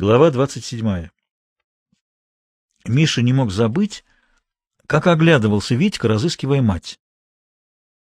Глава 0.00 0.30
27. 0.30 1.08
Миша 2.86 3.20
не 3.20 3.32
мог 3.32 3.50
забыть, 3.50 4.04
как 4.86 5.08
оглядывался 5.08 5.74
Витька, 5.74 6.06
разыскивая 6.06 6.62
мать. 6.62 7.00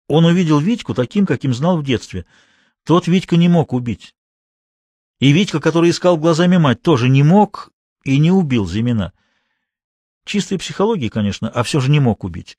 Он 0.07 0.25
увидел 0.25 0.57
Витьку 0.59 0.95
таким, 0.95 1.27
каким 1.27 1.53
знал 1.53 1.77
в 1.77 1.83
детстве. 1.83 2.25
Тот 2.85 3.05
Витька 3.05 3.37
не 3.37 3.49
мог 3.49 3.71
убить. 3.71 4.15
И 5.19 5.31
Витька, 5.31 5.59
который 5.59 5.91
искал 5.91 6.17
глазами 6.17 6.57
мать, 6.57 6.81
тоже 6.81 7.07
не 7.07 7.21
мог 7.21 7.71
и 8.03 8.17
не 8.17 8.31
убил 8.31 8.65
Зимина. 8.65 9.13
Чистой 10.23 10.57
психологии, 10.57 11.09
конечно, 11.09 11.49
а 11.49 11.61
все 11.61 11.79
же 11.79 11.91
не 11.91 11.99
мог 11.99 12.23
убить. 12.23 12.57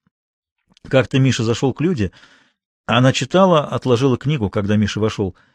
Как-то 0.88 1.18
Миша 1.18 1.42
зашел 1.42 1.74
к 1.74 1.80
Люде. 1.80 2.12
Она 2.84 3.12
читала, 3.12 3.66
отложила 3.66 4.16
книгу, 4.18 4.50
когда 4.50 4.76
Миша 4.76 5.00
вошел— 5.00 5.34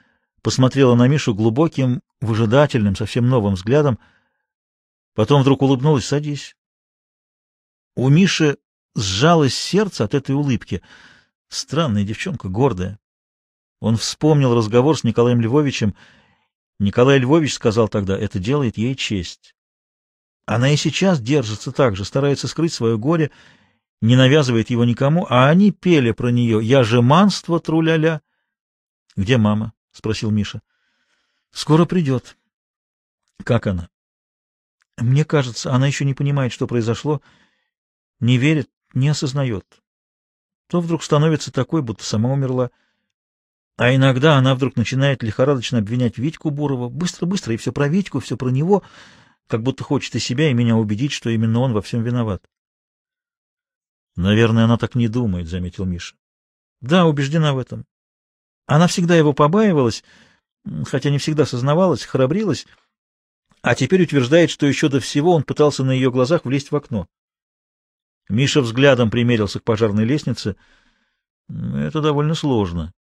посмотрела 0.41 0.95
на 0.95 1.07
Мишу 1.07 1.33
глубоким, 1.33 2.01
выжидательным, 2.21 2.95
совсем 2.95 3.27
новым 3.27 3.55
взглядом, 3.55 3.99
потом 5.13 5.41
вдруг 5.41 5.61
улыбнулась 5.63 6.05
«Садись». 6.05 6.55
У 7.95 8.07
Миши 8.07 8.57
сжалось 8.95 9.55
сердце 9.55 10.05
от 10.05 10.13
этой 10.13 10.35
улыбки. 10.35 10.81
Странная 11.49 12.05
девчонка, 12.05 12.47
гордая. 12.47 12.99
Он 13.81 13.97
вспомнил 13.97 14.55
разговор 14.55 14.97
с 14.97 15.03
Николаем 15.03 15.41
Львовичем. 15.41 15.95
Николай 16.79 17.19
Львович 17.19 17.53
сказал 17.53 17.89
тогда, 17.89 18.17
это 18.17 18.39
делает 18.39 18.77
ей 18.77 18.95
честь. 18.95 19.55
Она 20.45 20.71
и 20.71 20.77
сейчас 20.77 21.19
держится 21.19 21.71
так 21.71 21.95
же, 21.95 22.05
старается 22.05 22.47
скрыть 22.47 22.73
свое 22.73 22.97
горе, 22.97 23.31
не 24.01 24.15
навязывает 24.15 24.69
его 24.69 24.85
никому, 24.85 25.27
а 25.29 25.49
они 25.49 25.71
пели 25.71 26.11
про 26.11 26.29
нее 26.29 26.59
«Я 26.63 26.83
же 26.83 27.01
манство, 27.01 27.59
труляля». 27.59 28.21
Где 29.15 29.37
мама?— 29.37 29.73
спросил 29.91 30.31
Миша.— 30.31 30.61
Скоро 31.51 31.85
придет.— 31.85 32.37
Как 33.43 33.67
она?— 33.67 33.89
Мне 34.97 35.25
кажется, 35.25 35.73
она 35.73 35.87
еще 35.87 36.05
не 36.05 36.13
понимает, 36.13 36.51
что 36.51 36.67
произошло, 36.67 37.21
не 38.19 38.37
верит, 38.37 38.69
не 38.93 39.09
осознает. 39.09 39.65
То 40.67 40.79
вдруг 40.79 41.03
становится 41.03 41.51
такой, 41.51 41.81
будто 41.81 42.03
сама 42.03 42.31
умерла. 42.31 42.71
А 43.77 43.93
иногда 43.93 44.37
она 44.37 44.55
вдруг 44.55 44.75
начинает 44.75 45.23
лихорадочно 45.23 45.79
обвинять 45.79 46.17
Витьку 46.17 46.51
Бурова. 46.51 46.87
Быстро-быстро, 46.87 47.53
и 47.53 47.57
все 47.57 47.73
про 47.73 47.87
Витьку, 47.87 48.19
все 48.19 48.37
про 48.37 48.49
него, 48.49 48.83
как 49.47 49.63
будто 49.63 49.83
хочет 49.83 50.15
и 50.15 50.19
себя, 50.19 50.49
и 50.49 50.53
меня 50.53 50.77
убедить, 50.77 51.11
что 51.11 51.29
именно 51.29 51.59
он 51.59 51.73
во 51.73 51.81
всем 51.81 52.03
виноват.— 52.03 52.43
Наверное, 54.15 54.65
она 54.65 54.77
так 54.77 54.95
не 54.95 55.07
думает,— 55.07 55.47
заметил 55.49 55.85
Миша.— 55.85 56.15
Да, 56.81 57.05
убеждена 57.05 57.53
в 57.53 57.57
этом. 57.57 57.85
Она 58.65 58.87
всегда 58.87 59.15
его 59.15 59.33
побаивалась, 59.33 60.03
хотя 60.85 61.09
не 61.09 61.17
всегда 61.17 61.45
сознавалась, 61.45 62.05
храбрилась, 62.05 62.67
а 63.61 63.75
теперь 63.75 64.03
утверждает, 64.03 64.49
что 64.49 64.65
еще 64.65 64.89
до 64.89 64.99
всего 64.99 65.33
он 65.33 65.43
пытался 65.43 65.83
на 65.83 65.91
ее 65.91 66.11
глазах 66.11 66.45
влезть 66.45 66.71
в 66.71 66.75
окно. 66.75 67.07
Миша 68.29 68.61
взглядом 68.61 69.11
примерился 69.11 69.59
к 69.59 69.63
пожарной 69.63 70.05
лестнице. 70.05 70.55
Это 71.49 72.01
довольно 72.01 72.33
сложно. 72.33 72.93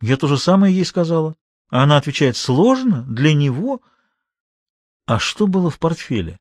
Я 0.00 0.16
то 0.16 0.26
же 0.26 0.36
самое 0.36 0.74
ей 0.74 0.84
сказала. 0.84 1.36
А 1.70 1.82
она 1.82 1.96
отвечает, 1.96 2.36
сложно? 2.36 3.04
Для 3.04 3.34
него? 3.34 3.82
А 5.06 5.18
что 5.18 5.46
было 5.46 5.70
в 5.70 5.78
портфеле? 5.78 6.38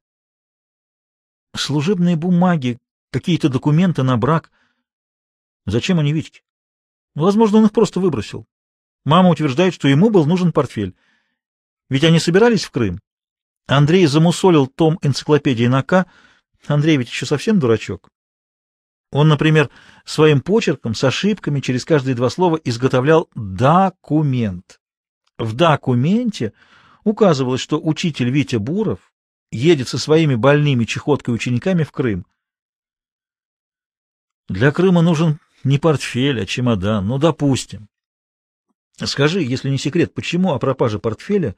Служебные 1.55 2.15
бумаги, 2.15 2.79
какие-то 3.11 3.49
документы 3.49 4.03
на 4.03 4.17
брак. 4.17 4.51
Зачем 5.65 5.99
они 5.99 6.13
Витьке? 6.13 6.43
Возможно, 7.15 7.59
он 7.59 7.65
их 7.65 7.71
просто 7.71 7.99
выбросил. 7.99 8.45
Мама 9.07 9.29
утверждает, 9.29 9.73
что 9.73 9.87
ему 9.87 10.09
был 10.09 10.25
нужен 10.25 10.51
портфель. 10.51 10.93
Ведь 11.89 12.03
они 12.03 12.19
собирались 12.19 12.65
в 12.65 12.71
Крым. 12.71 12.99
Андрей 13.65 14.05
замусолил 14.05 14.67
том 14.67 14.99
энциклопедии 15.01 15.67
на 15.67 15.81
К. 15.81 16.07
Андрей 16.67 16.97
ведь 16.97 17.07
еще 17.07 17.25
совсем 17.25 17.57
дурачок. 17.57 18.09
Он, 19.13 19.29
например, 19.29 19.69
своим 20.03 20.41
почерком 20.41 20.93
с 20.93 21.05
ошибками 21.05 21.61
через 21.61 21.85
каждые 21.85 22.15
два 22.15 22.29
слова 22.29 22.59
изготовлял 22.65 23.29
документ. 23.33 24.81
В 25.37 25.53
документе 25.53 26.51
указывалось, 27.05 27.61
что 27.61 27.79
учитель 27.81 28.29
Витя 28.29 28.57
Буров 28.57 29.13
едет 29.53 29.87
со 29.87 29.97
своими 29.97 30.35
больными 30.35 30.83
чехоткой 30.83 31.33
учениками 31.33 31.85
в 31.85 31.93
Крым. 31.93 32.25
Для 34.49 34.73
Крыма 34.73 35.01
нужен 35.01 35.39
не 35.63 35.79
портфель, 35.79 36.41
а 36.41 36.45
чемодан. 36.45 37.07
Ну, 37.07 37.17
допустим. 37.19 37.87
Скажи, 39.05 39.41
если 39.41 39.69
не 39.69 39.77
секрет, 39.77 40.13
почему 40.13 40.53
о 40.53 40.59
пропаже 40.59 40.97
портфеля 40.97 41.55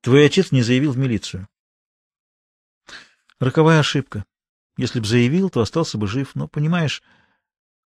твой 0.00 0.26
отец 0.26 0.52
не 0.52 0.62
заявил 0.62 0.92
в 0.92 0.98
милицию? 0.98 1.48
Роковая 3.40 3.80
ошибка. 3.80 4.24
Если 4.76 5.00
б 5.00 5.06
заявил, 5.06 5.50
то 5.50 5.60
остался 5.60 5.98
бы 5.98 6.06
жив. 6.06 6.34
Но, 6.34 6.46
понимаешь, 6.46 7.02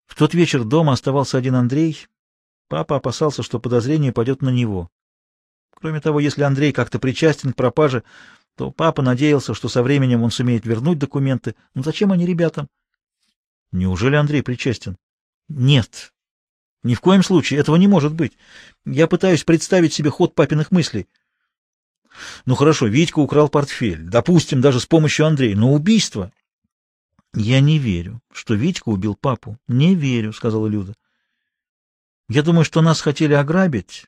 в 0.07 0.15
тот 0.15 0.35
вечер 0.35 0.65
дома 0.65 0.93
оставался 0.93 1.37
один 1.37 1.55
Андрей. 1.55 2.07
Папа 2.69 2.97
опасался, 2.97 3.43
что 3.43 3.61
подозрение 3.61 4.13
пойдет 4.13 4.41
на 4.41 4.49
него. 4.49 4.91
Кроме 5.71 6.01
того, 6.01 6.21
если 6.21 6.43
Андрей 6.43 6.73
как-то 6.73 6.99
причастен 6.99 7.53
к 7.53 7.57
пропаже, 7.57 8.03
то 8.57 8.71
папа 8.71 9.03
надеялся, 9.03 9.53
что 9.53 9.69
со 9.69 9.83
временем 9.83 10.23
он 10.23 10.31
сумеет 10.31 10.65
вернуть 10.65 10.99
документы. 10.99 11.55
Но 11.75 11.83
зачем 11.83 12.13
они 12.13 12.25
ребятам? 12.25 12.69
Неужели 13.71 14.17
Андрей 14.17 14.43
причастен? 14.43 14.97
Нет. 15.49 16.15
Ни 16.87 16.95
в 16.95 17.01
коем 17.01 17.25
случае. 17.25 17.59
Этого 17.59 17.75
не 17.75 17.89
может 17.89 18.15
быть. 18.15 18.39
Я 18.85 19.09
пытаюсь 19.09 19.43
представить 19.43 19.93
себе 19.93 20.09
ход 20.09 20.37
папиных 20.37 20.71
мыслей. 20.71 21.09
Ну 22.45 22.55
хорошо, 22.55 22.87
Витька 22.87 23.19
украл 23.19 23.49
портфель. 23.49 24.05
Допустим, 24.05 24.61
даже 24.61 24.79
с 24.79 24.87
помощью 24.87 25.27
Андрея. 25.27 25.57
Но 25.57 25.73
убийство... 25.73 26.33
Я 27.35 27.59
не 27.61 27.79
верю, 27.79 28.23
что 28.33 28.55
Витька 28.55 28.89
убил 28.89 29.17
папу. 29.17 29.59
Не 29.67 29.97
верю, 29.97 30.33
сказала 30.33 30.69
Люда. 30.69 30.95
Я 32.29 32.45
думаю, 32.45 32.65
что 32.65 32.83
нас 32.83 33.01
хотели 33.01 33.35
ограбить. 33.35 34.07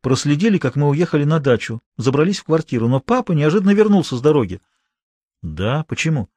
Проследили, 0.00 0.56
как 0.56 0.76
мы 0.76 0.88
уехали 0.88 1.24
на 1.24 1.40
дачу, 1.40 1.82
забрались 1.98 2.38
в 2.38 2.44
квартиру, 2.44 2.88
но 2.88 3.00
папа 3.00 3.32
неожиданно 3.32 3.72
вернулся 3.74 4.16
с 4.16 4.22
дороги. 4.22 4.62
Да, 5.42 5.84
почему? 5.84 6.30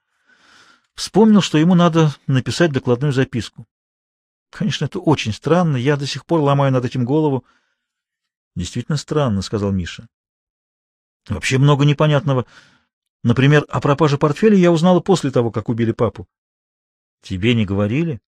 Вспомнил, 0.95 1.41
что 1.41 1.57
ему 1.57 1.75
надо 1.75 2.13
написать 2.27 2.73
докладную 2.73 3.13
записку. 3.13 3.65
Конечно, 4.49 4.85
это 4.85 4.99
очень 4.99 5.33
странно. 5.33 5.77
Я 5.77 5.95
до 5.97 6.05
сих 6.05 6.25
пор 6.25 6.41
ломаю 6.41 6.71
над 6.71 6.85
этим 6.85 7.05
голову. 7.05 7.45
Действительно 8.55 8.97
странно, 8.97 9.41
сказал 9.41 9.71
Миша. 9.71 10.07
Вообще 11.27 11.57
много 11.57 11.85
непонятного. 11.85 12.45
Например, 13.23 13.65
о 13.69 13.79
пропаже 13.81 14.17
портфеля 14.17 14.57
я 14.57 14.71
узнала 14.71 14.99
после 14.99 15.31
того, 15.31 15.51
как 15.51 15.69
убили 15.69 15.91
папу. 15.91 16.27
Тебе 17.21 17.53
не 17.53 17.65
говорили? 17.65 18.21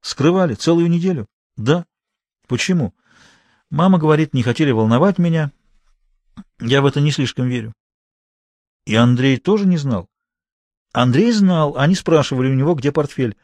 Скрывали 0.00 0.54
целую 0.54 0.88
неделю? 0.88 1.26
Да. 1.56 1.84
Почему? 2.46 2.94
Мама 3.70 3.98
говорит, 3.98 4.34
не 4.34 4.42
хотели 4.42 4.70
волновать 4.70 5.18
меня. 5.18 5.52
Я 6.60 6.80
в 6.80 6.86
это 6.86 7.00
не 7.00 7.10
слишком 7.10 7.48
верю. 7.48 7.72
И 8.86 8.94
Андрей 8.94 9.36
тоже 9.36 9.66
не 9.66 9.76
знал? 9.76 10.08
Андрей 10.92 11.30
знал, 11.32 11.76
они 11.76 11.94
спрашивали 11.94 12.48
у 12.48 12.54
него, 12.54 12.74
где 12.74 12.92
портфель. 12.92 13.36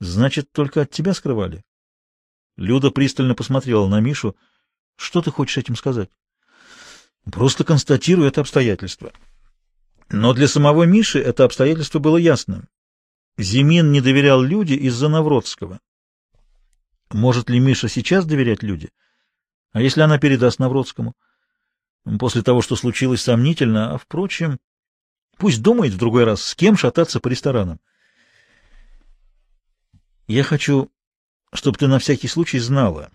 Значит, 0.00 0.52
только 0.52 0.82
от 0.82 0.90
тебя 0.90 1.14
скрывали? 1.14 1.64
Люда 2.56 2.90
пристально 2.90 3.34
посмотрела 3.34 3.86
на 3.88 4.00
Мишу. 4.00 4.36
Что 4.96 5.22
ты 5.22 5.30
хочешь 5.30 5.58
этим 5.58 5.76
сказать? 5.76 6.10
Просто 7.24 7.64
констатирую 7.64 8.28
это 8.28 8.40
обстоятельство. 8.40 9.12
Но 10.08 10.32
для 10.32 10.48
самого 10.48 10.84
Миши 10.84 11.18
это 11.18 11.44
обстоятельство 11.44 11.98
было 11.98 12.16
ясным. 12.16 12.68
Зимин 13.36 13.90
не 13.90 14.00
доверял 14.00 14.40
Люде 14.40 14.76
из-за 14.76 15.08
Навродского. 15.08 15.80
Может 17.10 17.50
ли 17.50 17.58
Миша 17.58 17.88
сейчас 17.88 18.24
доверять 18.24 18.62
Люде? 18.62 18.90
А 19.72 19.80
если 19.80 20.00
она 20.00 20.18
передаст 20.18 20.58
Навродскому? 20.58 21.14
После 22.18 22.42
того, 22.42 22.62
что 22.62 22.76
случилось, 22.76 23.22
сомнительно, 23.22 23.94
а, 23.94 23.98
впрочем, 23.98 24.58
пусть 25.36 25.60
думает 25.60 25.92
в 25.92 25.98
другой 25.98 26.24
раз, 26.24 26.42
с 26.42 26.54
кем 26.54 26.76
шататься 26.76 27.20
по 27.20 27.28
ресторанам. 27.28 27.80
Я 30.26 30.42
хочу, 30.42 30.90
чтобы 31.52 31.78
ты 31.78 31.86
на 31.86 31.98
всякий 32.00 32.26
случай 32.26 32.58
знала. 32.58 33.10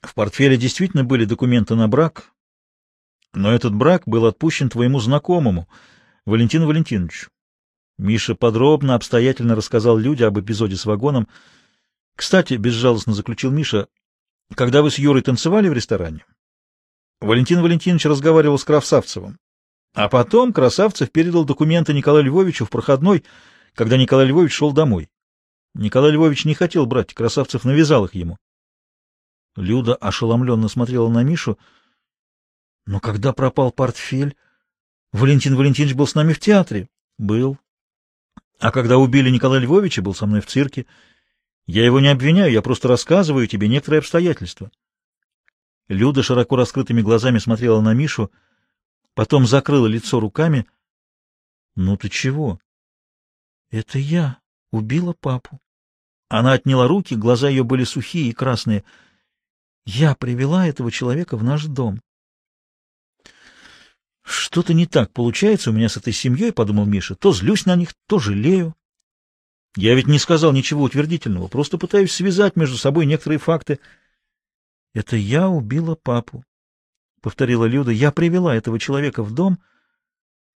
В 0.00 0.14
портфеле 0.14 0.56
действительно 0.56 1.02
были 1.02 1.24
документы 1.24 1.74
на 1.74 1.88
брак, 1.88 2.30
но 3.32 3.52
этот 3.52 3.74
брак 3.74 4.02
был 4.06 4.26
отпущен 4.26 4.68
твоему 4.68 5.00
знакомому, 5.00 5.68
Валентину 6.24 6.66
Валентиновичу. 6.66 7.30
Миша 7.98 8.34
подробно, 8.34 8.94
обстоятельно 8.94 9.56
рассказал 9.56 9.96
Люде 9.96 10.26
об 10.26 10.38
эпизоде 10.38 10.76
с 10.76 10.84
вагоном. 10.84 11.28
Кстати, 12.16 12.54
безжалостно 12.54 13.12
заключил 13.12 13.50
Миша, 13.50 13.88
когда 14.54 14.82
вы 14.82 14.90
с 14.90 14.98
Юрой 14.98 15.22
танцевали 15.22 15.68
в 15.68 15.72
ресторане, 15.72 16.24
Валентин 17.20 17.60
Валентинович 17.60 18.06
разговаривал 18.06 18.58
с 18.58 18.64
Красавцевым. 18.64 19.38
А 19.94 20.08
потом 20.08 20.52
Красавцев 20.52 21.10
передал 21.10 21.44
документы 21.44 21.92
Николаю 21.92 22.24
Львовичу 22.24 22.66
в 22.66 22.70
проходной, 22.70 23.24
когда 23.74 23.96
Николай 23.96 24.26
Львович 24.26 24.52
шел 24.52 24.72
домой. 24.72 25.08
Николай 25.74 26.12
Львович 26.12 26.44
не 26.44 26.54
хотел 26.54 26.86
брать, 26.86 27.14
Красавцев 27.14 27.64
навязал 27.64 28.04
их 28.04 28.14
ему. 28.14 28.38
Люда 29.56 29.94
ошеломленно 29.96 30.68
смотрела 30.68 31.08
на 31.08 31.22
Мишу. 31.22 31.58
Но 32.86 33.00
когда 33.00 33.32
пропал 33.32 33.72
портфель, 33.72 34.36
Валентин 35.12 35.56
Валентинович 35.56 35.94
был 35.94 36.06
с 36.06 36.14
нами 36.14 36.32
в 36.32 36.40
театре. 36.40 36.88
Был. 37.18 37.58
А 38.60 38.70
когда 38.70 38.98
убили 38.98 39.30
Николая 39.30 39.60
Львовича, 39.60 40.02
был 40.02 40.14
со 40.14 40.26
мной 40.26 40.40
в 40.40 40.46
цирке. 40.46 40.86
Я 41.66 41.84
его 41.84 42.00
не 42.00 42.08
обвиняю, 42.08 42.52
я 42.52 42.62
просто 42.62 42.88
рассказываю 42.88 43.46
тебе 43.46 43.68
некоторые 43.68 43.98
обстоятельства. 43.98 44.70
Люда 45.88 46.22
широко 46.22 46.56
раскрытыми 46.56 47.02
глазами 47.02 47.38
смотрела 47.38 47.80
на 47.80 47.94
Мишу, 47.94 48.30
потом 49.14 49.46
закрыла 49.46 49.86
лицо 49.86 50.20
руками.— 50.20 50.66
Ну 51.76 51.96
ты 51.96 52.08
чего?— 52.08 52.60
Это 53.70 53.98
я 53.98 54.38
убила 54.70 55.14
папу. 55.14 55.60
Она 56.28 56.52
отняла 56.52 56.88
руки, 56.88 57.14
глаза 57.14 57.48
ее 57.48 57.64
были 57.64 57.84
сухие 57.84 58.30
и 58.30 58.32
красные. 58.32 58.84
Я 59.86 60.14
привела 60.14 60.66
этого 60.66 60.90
человека 60.90 61.36
в 61.36 61.44
наш 61.44 61.64
дом. 61.64 62.00
Что-то 64.22 64.72
не 64.72 64.86
так 64.86 65.12
получается 65.12 65.70
у 65.70 65.74
меня 65.74 65.88
с 65.88 65.98
этой 65.98 66.12
семьей,— 66.12 66.52
подумал 66.54 66.86
Миша. 66.86 67.14
То 67.14 67.32
злюсь 67.32 67.66
на 67.66 67.76
них, 67.76 67.94
то 68.06 68.18
жалею. 68.18 68.74
Я 69.76 69.94
ведь 69.94 70.06
не 70.06 70.18
сказал 70.18 70.52
ничего 70.52 70.84
утвердительного, 70.84 71.48
просто 71.48 71.78
пытаюсь 71.78 72.12
связать 72.12 72.56
между 72.56 72.78
собой 72.78 73.06
некоторые 73.06 73.38
факты. 73.38 73.80
Это 74.94 75.16
я 75.16 75.48
убила 75.48 75.94
папу,— 75.94 76.44
повторила 77.20 77.66
Люда. 77.66 77.90
Я 77.90 78.12
привела 78.12 78.56
этого 78.56 78.78
человека 78.78 79.22
в 79.22 79.32
дом. 79.32 79.58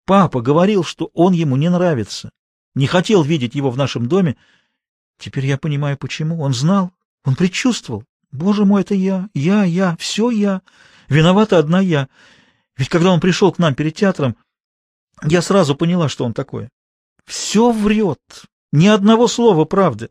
Папа 0.07 0.41
говорил, 0.41 0.83
что 0.83 1.11
он 1.13 1.35
ему 1.35 1.57
не 1.57 1.69
нравится, 1.69 2.31
не 2.75 2.87
хотел 2.87 3.23
видеть 3.23 3.55
его 3.55 3.71
в 3.71 3.77
нашем 3.77 4.07
доме. 4.09 4.37
Теперь 5.19 5.47
я 5.47 5.59
понимаю, 5.59 5.99
почему. 5.99 6.41
Он 6.41 6.55
знал, 6.55 6.93
он 7.25 7.35
предчувствовал. 7.35 8.05
Боже 8.31 8.65
мой, 8.65 8.83
это 8.83 8.95
я, 8.95 9.29
я, 9.35 9.65
я, 9.65 9.97
все 9.99 10.31
я. 10.31 10.63
Виновата 11.09 11.59
одна 11.59 11.81
я. 11.81 12.09
Ведь 12.77 12.89
когда 12.89 13.11
он 13.11 13.21
пришел 13.21 13.51
к 13.53 13.59
нам 13.59 13.75
перед 13.75 13.95
театром, 13.95 14.37
я 15.25 15.43
сразу 15.43 15.75
поняла, 15.75 16.09
что 16.09 16.25
он 16.25 16.33
такое. 16.33 16.71
Все 17.27 17.73
врет, 17.73 18.21
ни 18.73 18.87
одного 18.87 19.27
слова 19.27 19.65
правды. 19.65 20.11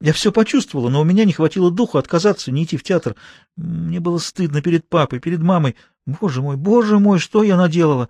Я 0.00 0.12
все 0.12 0.32
почувствовала, 0.32 0.88
но 0.88 1.00
у 1.00 1.04
меня 1.04 1.24
не 1.24 1.32
хватило 1.32 1.70
духу 1.70 1.98
отказаться, 1.98 2.52
не 2.52 2.64
идти 2.64 2.76
в 2.76 2.84
театр. 2.84 3.16
Мне 3.56 4.00
было 4.00 4.18
стыдно 4.18 4.62
перед 4.62 4.88
папой, 4.88 5.20
перед 5.20 5.40
мамой. 5.40 5.76
Боже 6.06 6.40
мой, 6.40 6.56
боже 6.56 6.98
мой, 6.98 7.18
что 7.18 7.42
я 7.42 7.56
наделала? 7.56 8.08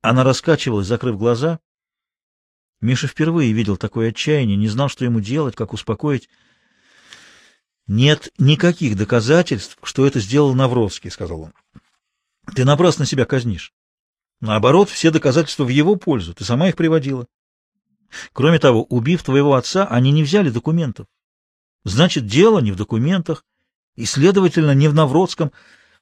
Она 0.00 0.22
раскачивалась, 0.22 0.86
закрыв 0.86 1.18
глаза. 1.18 1.58
Миша 2.84 3.06
впервые 3.06 3.52
видел 3.52 3.78
такое 3.78 4.10
отчаяние, 4.10 4.58
не 4.58 4.68
знал, 4.68 4.90
что 4.90 5.06
ему 5.06 5.20
делать, 5.20 5.56
как 5.56 5.72
успокоить. 5.72 6.28
«Нет 7.86 8.28
никаких 8.36 8.94
доказательств, 8.96 9.78
что 9.82 10.06
это 10.06 10.20
сделал 10.20 10.54
Навровский»,— 10.54 11.10
сказал 11.10 11.40
он. 11.40 11.52
Ты 12.54 12.66
напрасно 12.66 13.06
себя 13.06 13.24
казнишь. 13.24 13.72
Наоборот, 14.42 14.90
все 14.90 15.10
доказательства 15.10 15.64
в 15.64 15.68
его 15.68 15.96
пользу. 15.96 16.34
Ты 16.34 16.44
сама 16.44 16.68
их 16.68 16.76
приводила. 16.76 17.26
Кроме 18.34 18.58
того, 18.58 18.84
убив 18.84 19.22
твоего 19.22 19.54
отца, 19.54 19.86
они 19.86 20.12
не 20.12 20.22
взяли 20.22 20.50
документов. 20.50 21.06
Значит, 21.84 22.26
дело 22.26 22.58
не 22.58 22.70
в 22.70 22.76
документах, 22.76 23.46
и, 23.96 24.04
следовательно, 24.04 24.72
не 24.72 24.88
в 24.88 24.94
Навродском. 24.94 25.52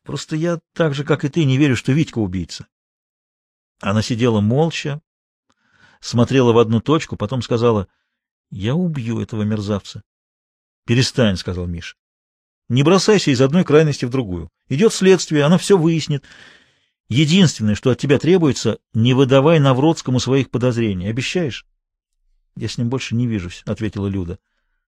Просто 0.02 0.34
я 0.34 0.58
так 0.74 0.94
же, 0.94 1.04
как 1.04 1.24
и 1.24 1.28
ты, 1.28 1.44
не 1.44 1.58
верю, 1.58 1.76
что 1.76 1.92
Витька 1.92 2.18
убийца. 2.18 2.66
Она 3.80 4.02
сидела 4.02 4.40
молча, 4.40 5.00
смотрела 6.02 6.52
в 6.52 6.58
одну 6.58 6.82
точку, 6.82 7.16
потом 7.16 7.40
сказала, 7.40 7.88
«Я 8.50 8.74
убью 8.74 9.20
этого 9.20 9.42
мерзавца». 9.42 10.02
«Перестань»,— 10.84 11.36
сказал 11.38 11.66
Миша. 11.66 11.96
Не 12.68 12.82
бросайся 12.82 13.30
из 13.30 13.40
одной 13.42 13.64
крайности 13.64 14.04
в 14.06 14.10
другую. 14.10 14.48
Идет 14.68 14.94
следствие, 14.94 15.44
оно 15.44 15.58
все 15.58 15.76
выяснит. 15.76 16.24
Единственное, 17.08 17.74
что 17.74 17.90
от 17.90 17.98
тебя 17.98 18.18
требуется, 18.18 18.78
не 18.94 19.12
выдавай 19.12 19.58
Навродскому 19.58 20.18
своих 20.20 20.50
подозрений. 20.50 21.08
Обещаешь?— 21.08 21.66
Я 22.56 22.68
с 22.68 22.78
ним 22.78 22.88
больше 22.88 23.14
не 23.14 23.26
вижусь,— 23.26 23.62
ответила 23.66 24.06
Люда.— 24.06 24.38